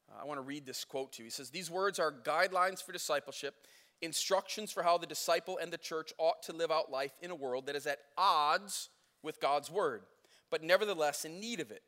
[0.10, 1.26] Uh, I want to read this quote to you.
[1.26, 3.56] He says, These words are guidelines for discipleship,
[4.02, 7.36] instructions for how the disciple and the church ought to live out life in a
[7.36, 8.90] world that is at odds
[9.22, 10.04] with God's word,
[10.50, 11.84] but nevertheless in need of it.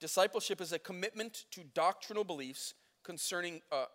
[0.00, 2.74] Discipleship is a commitment to doctrinal beliefs
[3.10, 3.86] concerning, uh,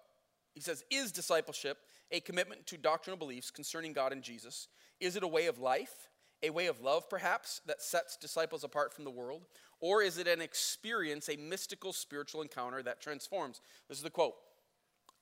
[0.54, 1.78] he says, is discipleship
[2.12, 4.68] a commitment to doctrinal beliefs concerning God and Jesus?
[5.00, 6.10] Is it a way of life,
[6.44, 9.46] a way of love perhaps, that sets disciples apart from the world?
[9.80, 13.62] Or is it an experience, a mystical spiritual encounter that transforms?
[13.88, 14.36] This is the quote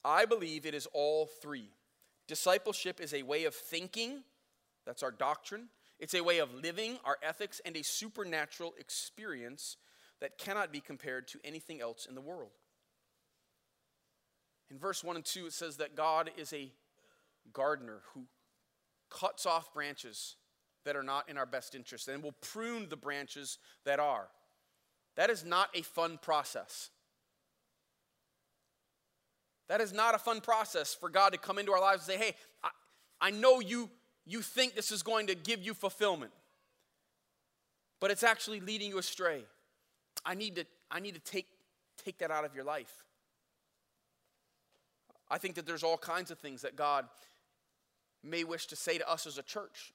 [0.03, 1.69] I believe it is all three.
[2.27, 4.23] Discipleship is a way of thinking,
[4.87, 5.67] that's our doctrine.
[5.99, 9.77] It's a way of living, our ethics, and a supernatural experience
[10.19, 12.53] that cannot be compared to anything else in the world.
[14.71, 16.71] In verse 1 and 2, it says that God is a
[17.51, 18.23] gardener who
[19.09, 20.35] cuts off branches
[20.85, 24.27] that are not in our best interest and will prune the branches that are.
[25.15, 26.89] That is not a fun process.
[29.69, 32.25] That is not a fun process for God to come into our lives and say,
[32.25, 32.69] hey, I,
[33.21, 33.89] I know you,
[34.25, 36.31] you think this is going to give you fulfillment,
[37.99, 39.45] but it's actually leading you astray.
[40.25, 41.47] I need to, I need to take,
[42.03, 43.03] take that out of your life.
[45.33, 47.05] I think that there's all kinds of things that God
[48.23, 49.91] may wish to say to us as a church.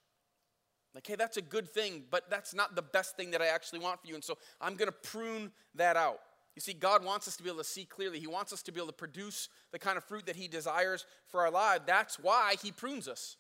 [0.97, 3.79] Like, hey, that's a good thing, but that's not the best thing that I actually
[3.79, 4.17] want for you.
[4.17, 6.19] And so I'm going to prune that out.
[6.57, 8.19] You see, God wants us to be able to see clearly.
[8.19, 11.07] He wants us to be able to produce the kind of fruit that He desires
[11.29, 11.85] for our lives.
[11.87, 13.37] That's why He prunes us.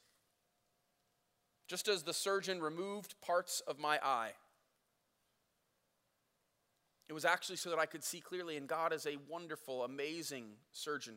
[1.66, 4.34] Just as the surgeon removed parts of my eye,
[7.08, 8.56] it was actually so that I could see clearly.
[8.56, 11.14] And God is a wonderful, amazing surgeon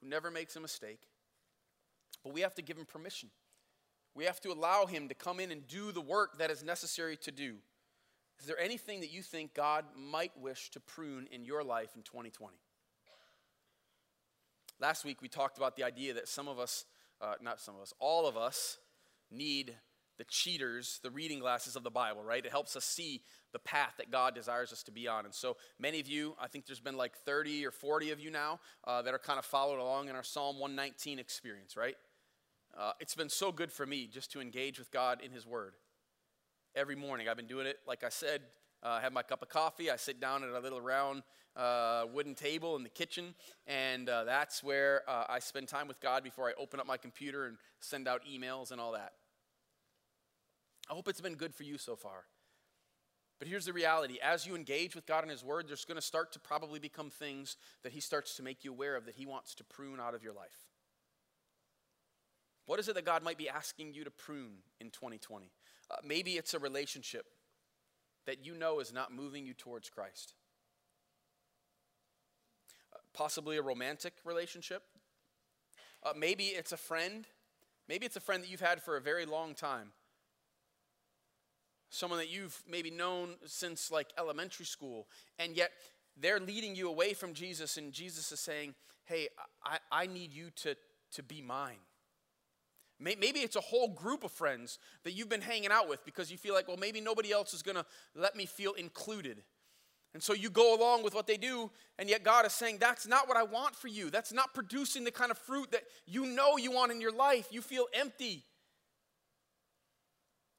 [0.00, 1.00] who never makes a mistake.
[2.24, 3.30] But we have to give Him permission.
[4.14, 7.16] We have to allow Him to come in and do the work that is necessary
[7.18, 7.56] to do.
[8.40, 12.02] Is there anything that you think God might wish to prune in your life in
[12.02, 12.56] 2020?
[14.80, 16.86] Last week we talked about the idea that some of us,
[17.20, 18.78] uh, not some of us, all of us
[19.30, 19.74] need
[20.20, 22.44] the cheaters, the reading glasses of the Bible, right?
[22.44, 23.22] It helps us see
[23.54, 25.24] the path that God desires us to be on.
[25.24, 28.30] And so many of you, I think there's been like 30 or 40 of you
[28.30, 31.94] now uh, that are kind of followed along in our Psalm 119 experience, right?
[32.78, 35.72] Uh, it's been so good for me just to engage with God in His Word
[36.76, 37.26] every morning.
[37.26, 38.42] I've been doing it, like I said,
[38.82, 39.90] uh, I have my cup of coffee.
[39.90, 41.22] I sit down at a little round
[41.56, 43.34] uh, wooden table in the kitchen,
[43.66, 46.98] and uh, that's where uh, I spend time with God before I open up my
[46.98, 49.12] computer and send out emails and all that.
[50.90, 52.24] I hope it's been good for you so far.
[53.38, 56.02] But here's the reality as you engage with God and His Word, there's going to
[56.02, 59.24] start to probably become things that He starts to make you aware of that He
[59.24, 60.68] wants to prune out of your life.
[62.66, 65.50] What is it that God might be asking you to prune in 2020?
[65.90, 67.26] Uh, maybe it's a relationship
[68.26, 70.34] that you know is not moving you towards Christ.
[72.92, 74.82] Uh, possibly a romantic relationship.
[76.02, 77.26] Uh, maybe it's a friend.
[77.88, 79.92] Maybe it's a friend that you've had for a very long time.
[81.90, 85.06] Someone that you've maybe known since like elementary school,
[85.38, 85.72] and yet
[86.16, 88.74] they're leading you away from Jesus, and Jesus is saying,
[89.04, 89.28] Hey,
[89.64, 90.76] I, I need you to,
[91.14, 91.78] to be mine.
[93.00, 96.36] Maybe it's a whole group of friends that you've been hanging out with because you
[96.36, 99.42] feel like, well, maybe nobody else is going to let me feel included.
[100.12, 103.06] And so you go along with what they do, and yet God is saying, that's
[103.06, 104.10] not what I want for you.
[104.10, 107.48] That's not producing the kind of fruit that you know you want in your life.
[107.50, 108.44] You feel empty.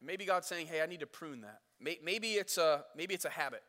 [0.02, 1.60] Maybe God's saying, hey, I need to prune that.
[1.80, 3.64] Maybe it's a, maybe it's a habit.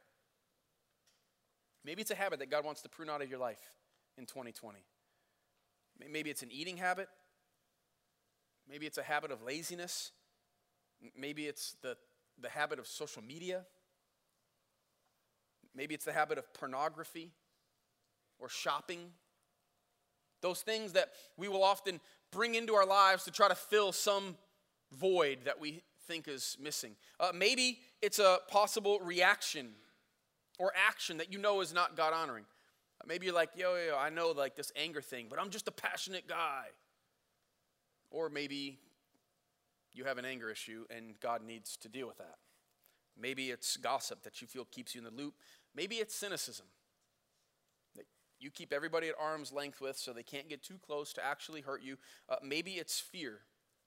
[1.85, 3.61] Maybe it's a habit that God wants to prune out of your life
[4.17, 4.79] in 2020.
[6.11, 7.09] Maybe it's an eating habit.
[8.69, 10.13] Maybe it's a habit of laziness.
[11.19, 11.97] Maybe it's the,
[12.41, 13.65] the habit of social media.
[15.75, 17.33] Maybe it's the habit of pornography
[18.39, 19.11] or shopping.
[20.41, 24.37] Those things that we will often bring into our lives to try to fill some
[24.93, 26.97] void that we think is missing.
[27.19, 29.71] Uh, maybe it's a possible reaction
[30.59, 32.45] or action that you know is not God honoring.
[33.01, 35.51] Uh, maybe you're like, yo, yo, yo, I know like this anger thing, but I'm
[35.51, 36.65] just a passionate guy.
[38.11, 38.79] Or maybe
[39.95, 42.37] you have an anger issue and God needs to deal with that.
[43.19, 45.35] Maybe it's gossip that you feel keeps you in the loop.
[45.75, 46.67] Maybe it's cynicism
[47.97, 48.07] that
[48.39, 51.61] you keep everybody at arm's length with so they can't get too close to actually
[51.61, 51.97] hurt you.
[52.29, 53.41] Uh, maybe it's fear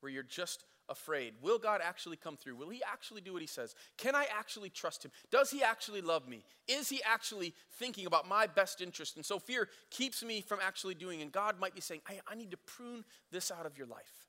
[0.05, 1.33] where you're just afraid?
[1.41, 2.57] Will God actually come through?
[2.57, 3.73] Will He actually do what He says?
[3.97, 5.09] Can I actually trust Him?
[5.31, 6.43] Does He actually love me?
[6.67, 9.15] Is He actually thinking about my best interest?
[9.15, 11.23] And so fear keeps me from actually doing.
[11.23, 14.27] And God might be saying, I, I need to prune this out of your life.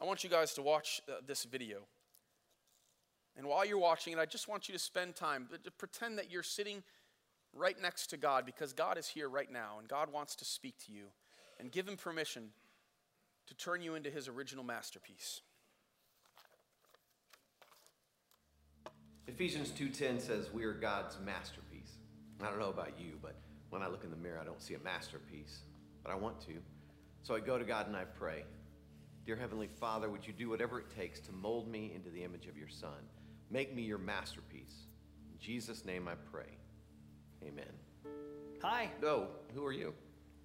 [0.00, 1.78] I want you guys to watch uh, this video.
[3.36, 6.30] And while you're watching it, I just want you to spend time, to pretend that
[6.30, 6.84] you're sitting
[7.52, 10.76] right next to God because God is here right now and God wants to speak
[10.86, 11.06] to you
[11.58, 12.50] and give Him permission
[13.46, 15.40] to turn you into His original masterpiece.
[19.26, 21.98] Ephesians 2:10 says we are God's masterpiece.
[22.40, 23.36] I don't know about you, but
[23.70, 25.62] when I look in the mirror, I don't see a masterpiece,
[26.02, 26.62] but I want to.
[27.22, 28.44] So I go to God and I pray.
[29.24, 32.46] Dear Heavenly Father, would you do whatever it takes to mold me into the image
[32.46, 33.08] of your Son?
[33.50, 34.86] Make me your masterpiece.
[35.32, 36.58] In Jesus' name I pray.
[37.44, 37.72] Amen.
[38.62, 39.92] Hi, Oh, who are you?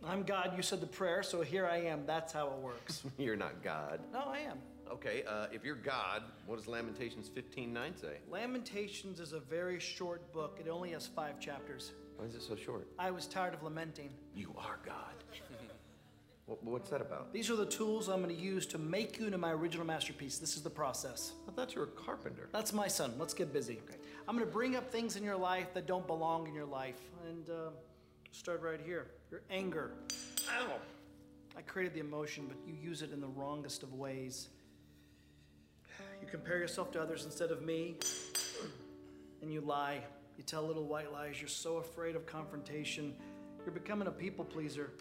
[0.06, 0.54] I'm God.
[0.56, 2.06] You said the prayer, so here I am.
[2.06, 3.04] That's how it works.
[3.18, 4.00] You're not God.
[4.12, 4.58] no, I am.
[4.92, 8.18] Okay, uh, if you're God, what does Lamentations 15:9 say?
[8.30, 10.60] Lamentations is a very short book.
[10.60, 11.94] It only has five chapters.
[12.18, 12.88] Why is it so short?
[13.00, 14.10] I was tired of lamenting.
[14.36, 15.24] You are God.
[16.46, 17.32] what, what's that about?
[17.32, 20.40] These are the tools I'm going to use to make you into my original masterpiece.
[20.40, 21.32] This is the process.
[21.48, 22.50] I thought you were a carpenter.
[22.52, 23.14] That's my son.
[23.18, 23.80] Let's get busy.
[23.88, 23.98] Okay.
[24.28, 27.00] I'm going to bring up things in your life that don't belong in your life.
[27.28, 27.70] And uh,
[28.32, 29.08] start right here.
[29.30, 29.92] Your anger.
[30.50, 30.74] Ow!
[31.58, 34.50] I created the emotion, but you use it in the wrongest of ways.
[36.22, 37.96] You compare yourself to others instead of me,
[39.42, 40.02] and you lie.
[40.38, 41.40] You tell little white lies.
[41.40, 43.14] You're so afraid of confrontation.
[43.66, 44.92] You're becoming a people pleaser.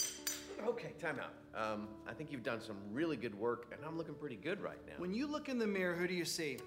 [0.66, 1.32] Okay, time out.
[1.54, 4.78] Um, I think you've done some really good work, and I'm looking pretty good right
[4.86, 4.94] now.
[4.98, 6.58] When you look in the mirror, who do you see?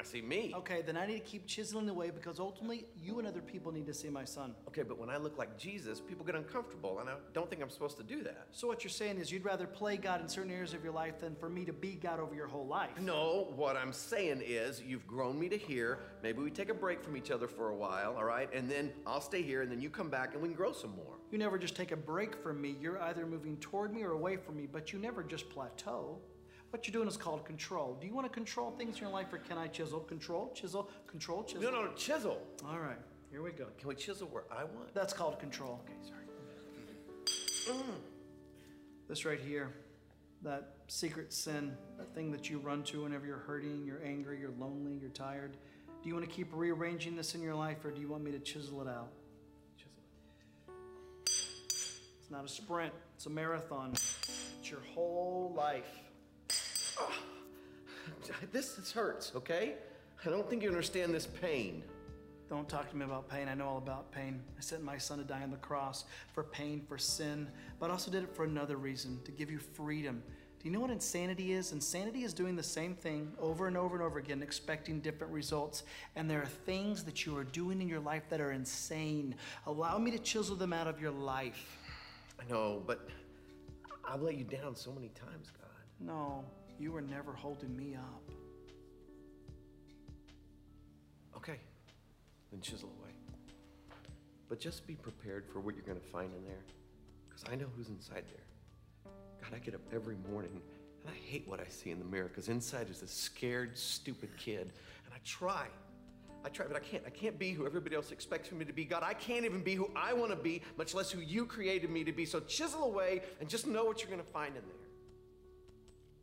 [0.00, 0.54] I see me.
[0.56, 3.86] Okay, then I need to keep chiseling away because ultimately you and other people need
[3.86, 4.54] to see my son.
[4.68, 7.68] Okay, but when I look like Jesus, people get uncomfortable, and I don't think I'm
[7.68, 8.46] supposed to do that.
[8.50, 11.20] So what you're saying is you'd rather play God in certain areas of your life
[11.20, 12.98] than for me to be God over your whole life.
[12.98, 15.98] No, what I'm saying is you've grown me to here.
[16.22, 18.48] Maybe we take a break from each other for a while, all right?
[18.54, 20.96] And then I'll stay here, and then you come back and we can grow some
[20.96, 21.18] more.
[21.30, 22.74] You never just take a break from me.
[22.80, 26.18] You're either moving toward me or away from me, but you never just plateau.
[26.70, 27.98] What you're doing is called control.
[28.00, 30.00] Do you want to control things in your life or can I chisel?
[30.00, 31.62] Control, chisel, control, chisel.
[31.62, 32.40] No, no, chisel.
[32.64, 32.98] All right,
[33.30, 33.66] here we go.
[33.78, 34.94] Can we chisel where I want?
[34.94, 35.80] That's called control.
[35.84, 37.76] Okay, sorry.
[37.76, 37.94] Mm.
[39.08, 39.74] This right here,
[40.42, 44.54] that secret sin, that thing that you run to whenever you're hurting, you're angry, you're
[44.58, 45.56] lonely, you're tired.
[46.02, 48.30] Do you want to keep rearranging this in your life or do you want me
[48.30, 49.10] to chisel it out?
[49.76, 49.90] Chisel.
[52.20, 53.90] It's not a sprint, it's a marathon.
[53.92, 56.09] It's your whole life.
[58.52, 59.74] This, this hurts, okay?
[60.24, 61.82] I don't think you understand this pain.
[62.48, 63.48] Don't talk to me about pain.
[63.48, 64.42] I know all about pain.
[64.58, 68.10] I sent my son to die on the cross for pain, for sin, but also
[68.10, 70.22] did it for another reason to give you freedom.
[70.60, 71.72] Do you know what insanity is?
[71.72, 75.84] Insanity is doing the same thing over and over and over again, expecting different results.
[76.16, 79.36] And there are things that you are doing in your life that are insane.
[79.66, 81.78] Allow me to chisel them out of your life.
[82.38, 83.08] I know, but
[84.06, 85.70] I've let you down so many times, God.
[86.00, 86.44] No,
[86.80, 88.22] you were never holding me up.
[91.36, 91.58] Okay,
[92.50, 93.10] then chisel away.
[94.48, 96.64] But just be prepared for what you're going to find in there,
[97.28, 99.12] because I know who's inside there.
[99.42, 100.60] God, I get up every morning
[101.02, 104.30] and I hate what I see in the mirror, because inside is this scared, stupid
[104.38, 104.72] kid,
[105.04, 105.66] and I try.
[106.44, 107.02] I try, but I can't.
[107.06, 108.86] I can't be who everybody else expects me to be.
[108.86, 111.90] God, I can't even be who I want to be, much less who you created
[111.90, 112.24] me to be.
[112.24, 114.79] So chisel away and just know what you're going to find in there.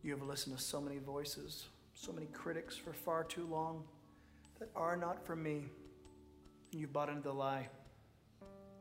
[0.04, 3.84] You have listened to so many voices, so many critics for far too long
[4.60, 5.66] that are not for me.
[6.72, 7.68] And you bought into the lie.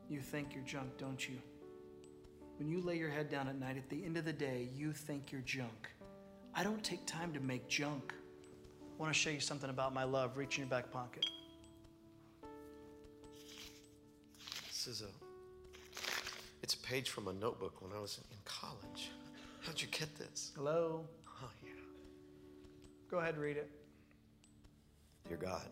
[0.09, 1.37] You think you're junk, don't you?
[2.59, 4.93] When you lay your head down at night, at the end of the day, you
[4.93, 5.89] think you're junk.
[6.55, 8.15] I don't take time to make junk.
[8.99, 10.37] I want to show you something about my love.
[10.37, 11.27] Reach in your back pocket.
[14.69, 15.09] This is a.
[16.63, 19.11] It's a page from a notebook when I was in college.
[19.67, 20.53] How'd you get this?
[20.55, 21.05] Hello?
[21.43, 21.73] Oh, yeah.
[23.11, 23.69] Go ahead, read it.
[25.29, 25.67] Dear God,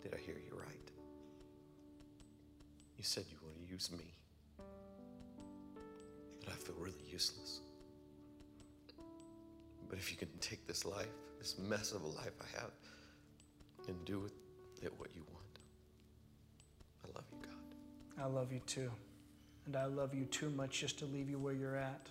[0.00, 0.90] did I hear you right?
[2.96, 4.04] You said you want to use me,
[6.44, 7.62] but I feel really useless.
[9.90, 11.08] But if you can take this life,
[11.40, 12.70] this mess of a life I have,
[13.88, 14.34] and do with
[14.82, 15.58] it what you want,
[17.04, 18.24] I love you, God.
[18.24, 18.92] I love you too.
[19.66, 22.08] And I love you too much just to leave you where you're at.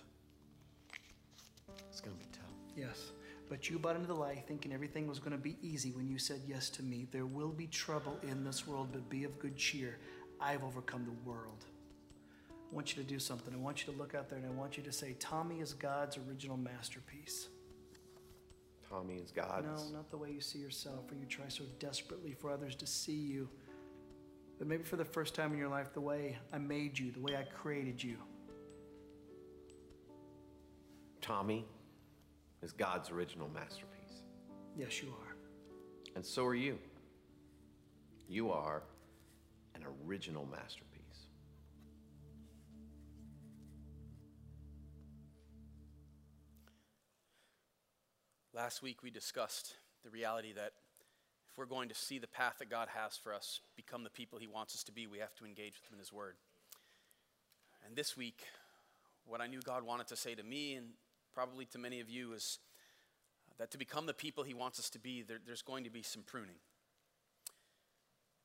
[1.92, 2.50] It's gonna be tough.
[2.74, 3.12] Yes,
[3.52, 6.18] but you bought into the lie thinking everything was going to be easy when you
[6.18, 7.06] said yes to me.
[7.12, 9.98] There will be trouble in this world, but be of good cheer.
[10.40, 11.66] I've overcome the world.
[12.50, 13.52] I want you to do something.
[13.52, 15.74] I want you to look out there and I want you to say, Tommy is
[15.74, 17.48] God's original masterpiece.
[18.88, 19.66] Tommy is God.
[19.66, 22.86] No, not the way you see yourself, or you try so desperately for others to
[22.86, 23.50] see you.
[24.58, 27.20] But maybe for the first time in your life, the way I made you, the
[27.20, 28.16] way I created you.
[31.20, 31.66] Tommy
[32.62, 34.22] is God's original masterpiece.
[34.76, 35.36] Yes, you are.
[36.14, 36.78] And so are you.
[38.28, 38.82] You are
[39.74, 40.88] an original masterpiece.
[48.54, 50.72] Last week we discussed the reality that
[51.50, 54.38] if we're going to see the path that God has for us, become the people
[54.38, 56.36] He wants us to be, we have to engage with Him in His Word.
[57.86, 58.44] And this week,
[59.26, 60.88] what I knew God wanted to say to me and
[61.34, 62.58] probably to many of you is
[63.58, 66.02] that to become the people He wants us to be, there, there's going to be
[66.02, 66.56] some pruning.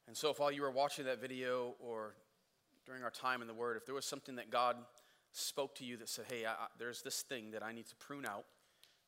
[0.07, 2.15] And so, if while you were watching that video or
[2.85, 4.77] during our time in the Word, if there was something that God
[5.33, 7.95] spoke to you that said, hey, I, I, there's this thing that I need to
[7.97, 8.45] prune out,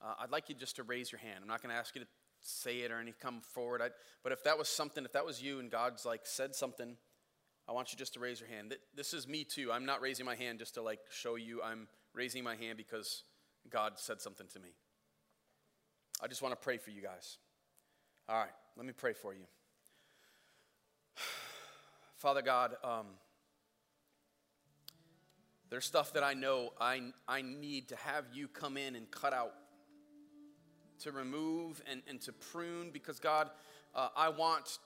[0.01, 1.39] uh, I'd like you just to raise your hand.
[1.41, 2.07] I'm not going to ask you to
[2.41, 3.81] say it or any come forward.
[3.81, 3.91] I'd,
[4.23, 6.95] but if that was something, if that was you and God's like said something,
[7.67, 8.75] I want you just to raise your hand.
[8.95, 9.71] This is me too.
[9.71, 11.61] I'm not raising my hand just to like show you.
[11.61, 13.23] I'm raising my hand because
[13.69, 14.69] God said something to me.
[16.21, 17.37] I just want to pray for you guys.
[18.27, 19.45] All right, let me pray for you.
[22.17, 23.05] Father God, um,
[25.69, 29.33] there's stuff that I know I, I need to have you come in and cut
[29.33, 29.53] out
[30.99, 33.49] to remove and, and to prune because, God,
[33.95, 34.79] uh, I want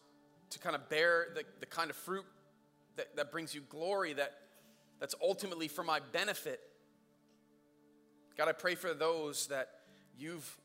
[0.52, 2.26] to kind of bear the, the kind of fruit
[2.98, 4.34] that, that brings you glory, that,
[5.00, 6.60] that's ultimately for my benefit.
[8.38, 9.70] God, I pray for those that
[10.18, 10.58] you've,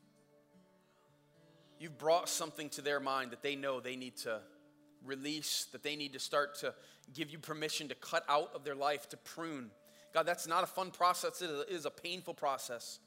[1.79, 4.39] you've brought something to their mind that they know they need to
[5.05, 6.73] release, that they need to start to
[7.13, 9.69] give you permission to cut out of their life, to prune.
[10.13, 12.99] God, that's not a fun process, it is a painful process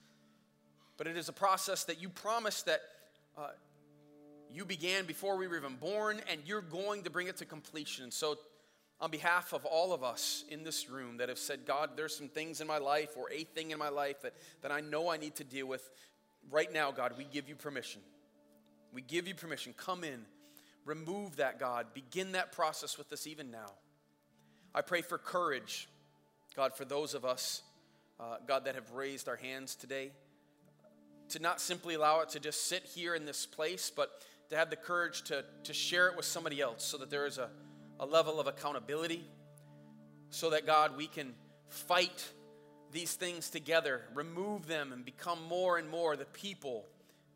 [1.02, 2.80] but it is a process that you promised that
[3.36, 3.48] uh,
[4.52, 8.10] you began before we were even born, and you're going to bring it to completion.
[8.10, 8.36] So,
[9.02, 12.28] on behalf of all of us in this room that have said, God, there's some
[12.28, 14.32] things in my life or a thing in my life that,
[14.62, 15.90] that I know I need to deal with,
[16.52, 18.00] right now, God, we give you permission.
[18.92, 19.74] We give you permission.
[19.76, 20.24] Come in,
[20.84, 21.86] remove that, God.
[21.94, 23.72] Begin that process with us even now.
[24.72, 25.88] I pray for courage,
[26.54, 27.62] God, for those of us,
[28.20, 30.12] uh, God, that have raised our hands today
[31.30, 34.12] to not simply allow it to just sit here in this place, but
[34.50, 37.38] to have the courage to, to share it with somebody else so that there is
[37.38, 37.48] a,
[38.00, 39.24] a level of accountability,
[40.30, 41.34] so that, God, we can
[41.68, 42.30] fight
[42.90, 46.86] these things together, remove them, and become more and more the people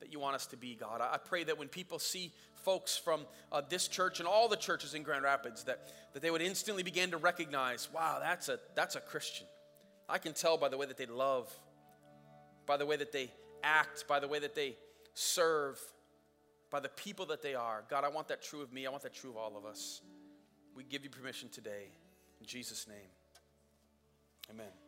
[0.00, 1.00] that you want us to be, God.
[1.00, 4.92] I pray that when people see folks from uh, this church and all the churches
[4.92, 8.96] in Grand Rapids, that, that they would instantly begin to recognize, wow, that's a, that's
[8.96, 9.46] a Christian.
[10.08, 11.50] I can tell by the way that they love,
[12.66, 13.30] by the way that they
[13.62, 14.76] act, by the way that they
[15.14, 15.80] serve,
[16.70, 17.84] by the people that they are.
[17.88, 18.86] God, I want that true of me.
[18.86, 20.02] I want that true of all of us.
[20.76, 21.88] We give you permission today.
[22.38, 23.08] In Jesus' name,
[24.50, 24.85] amen.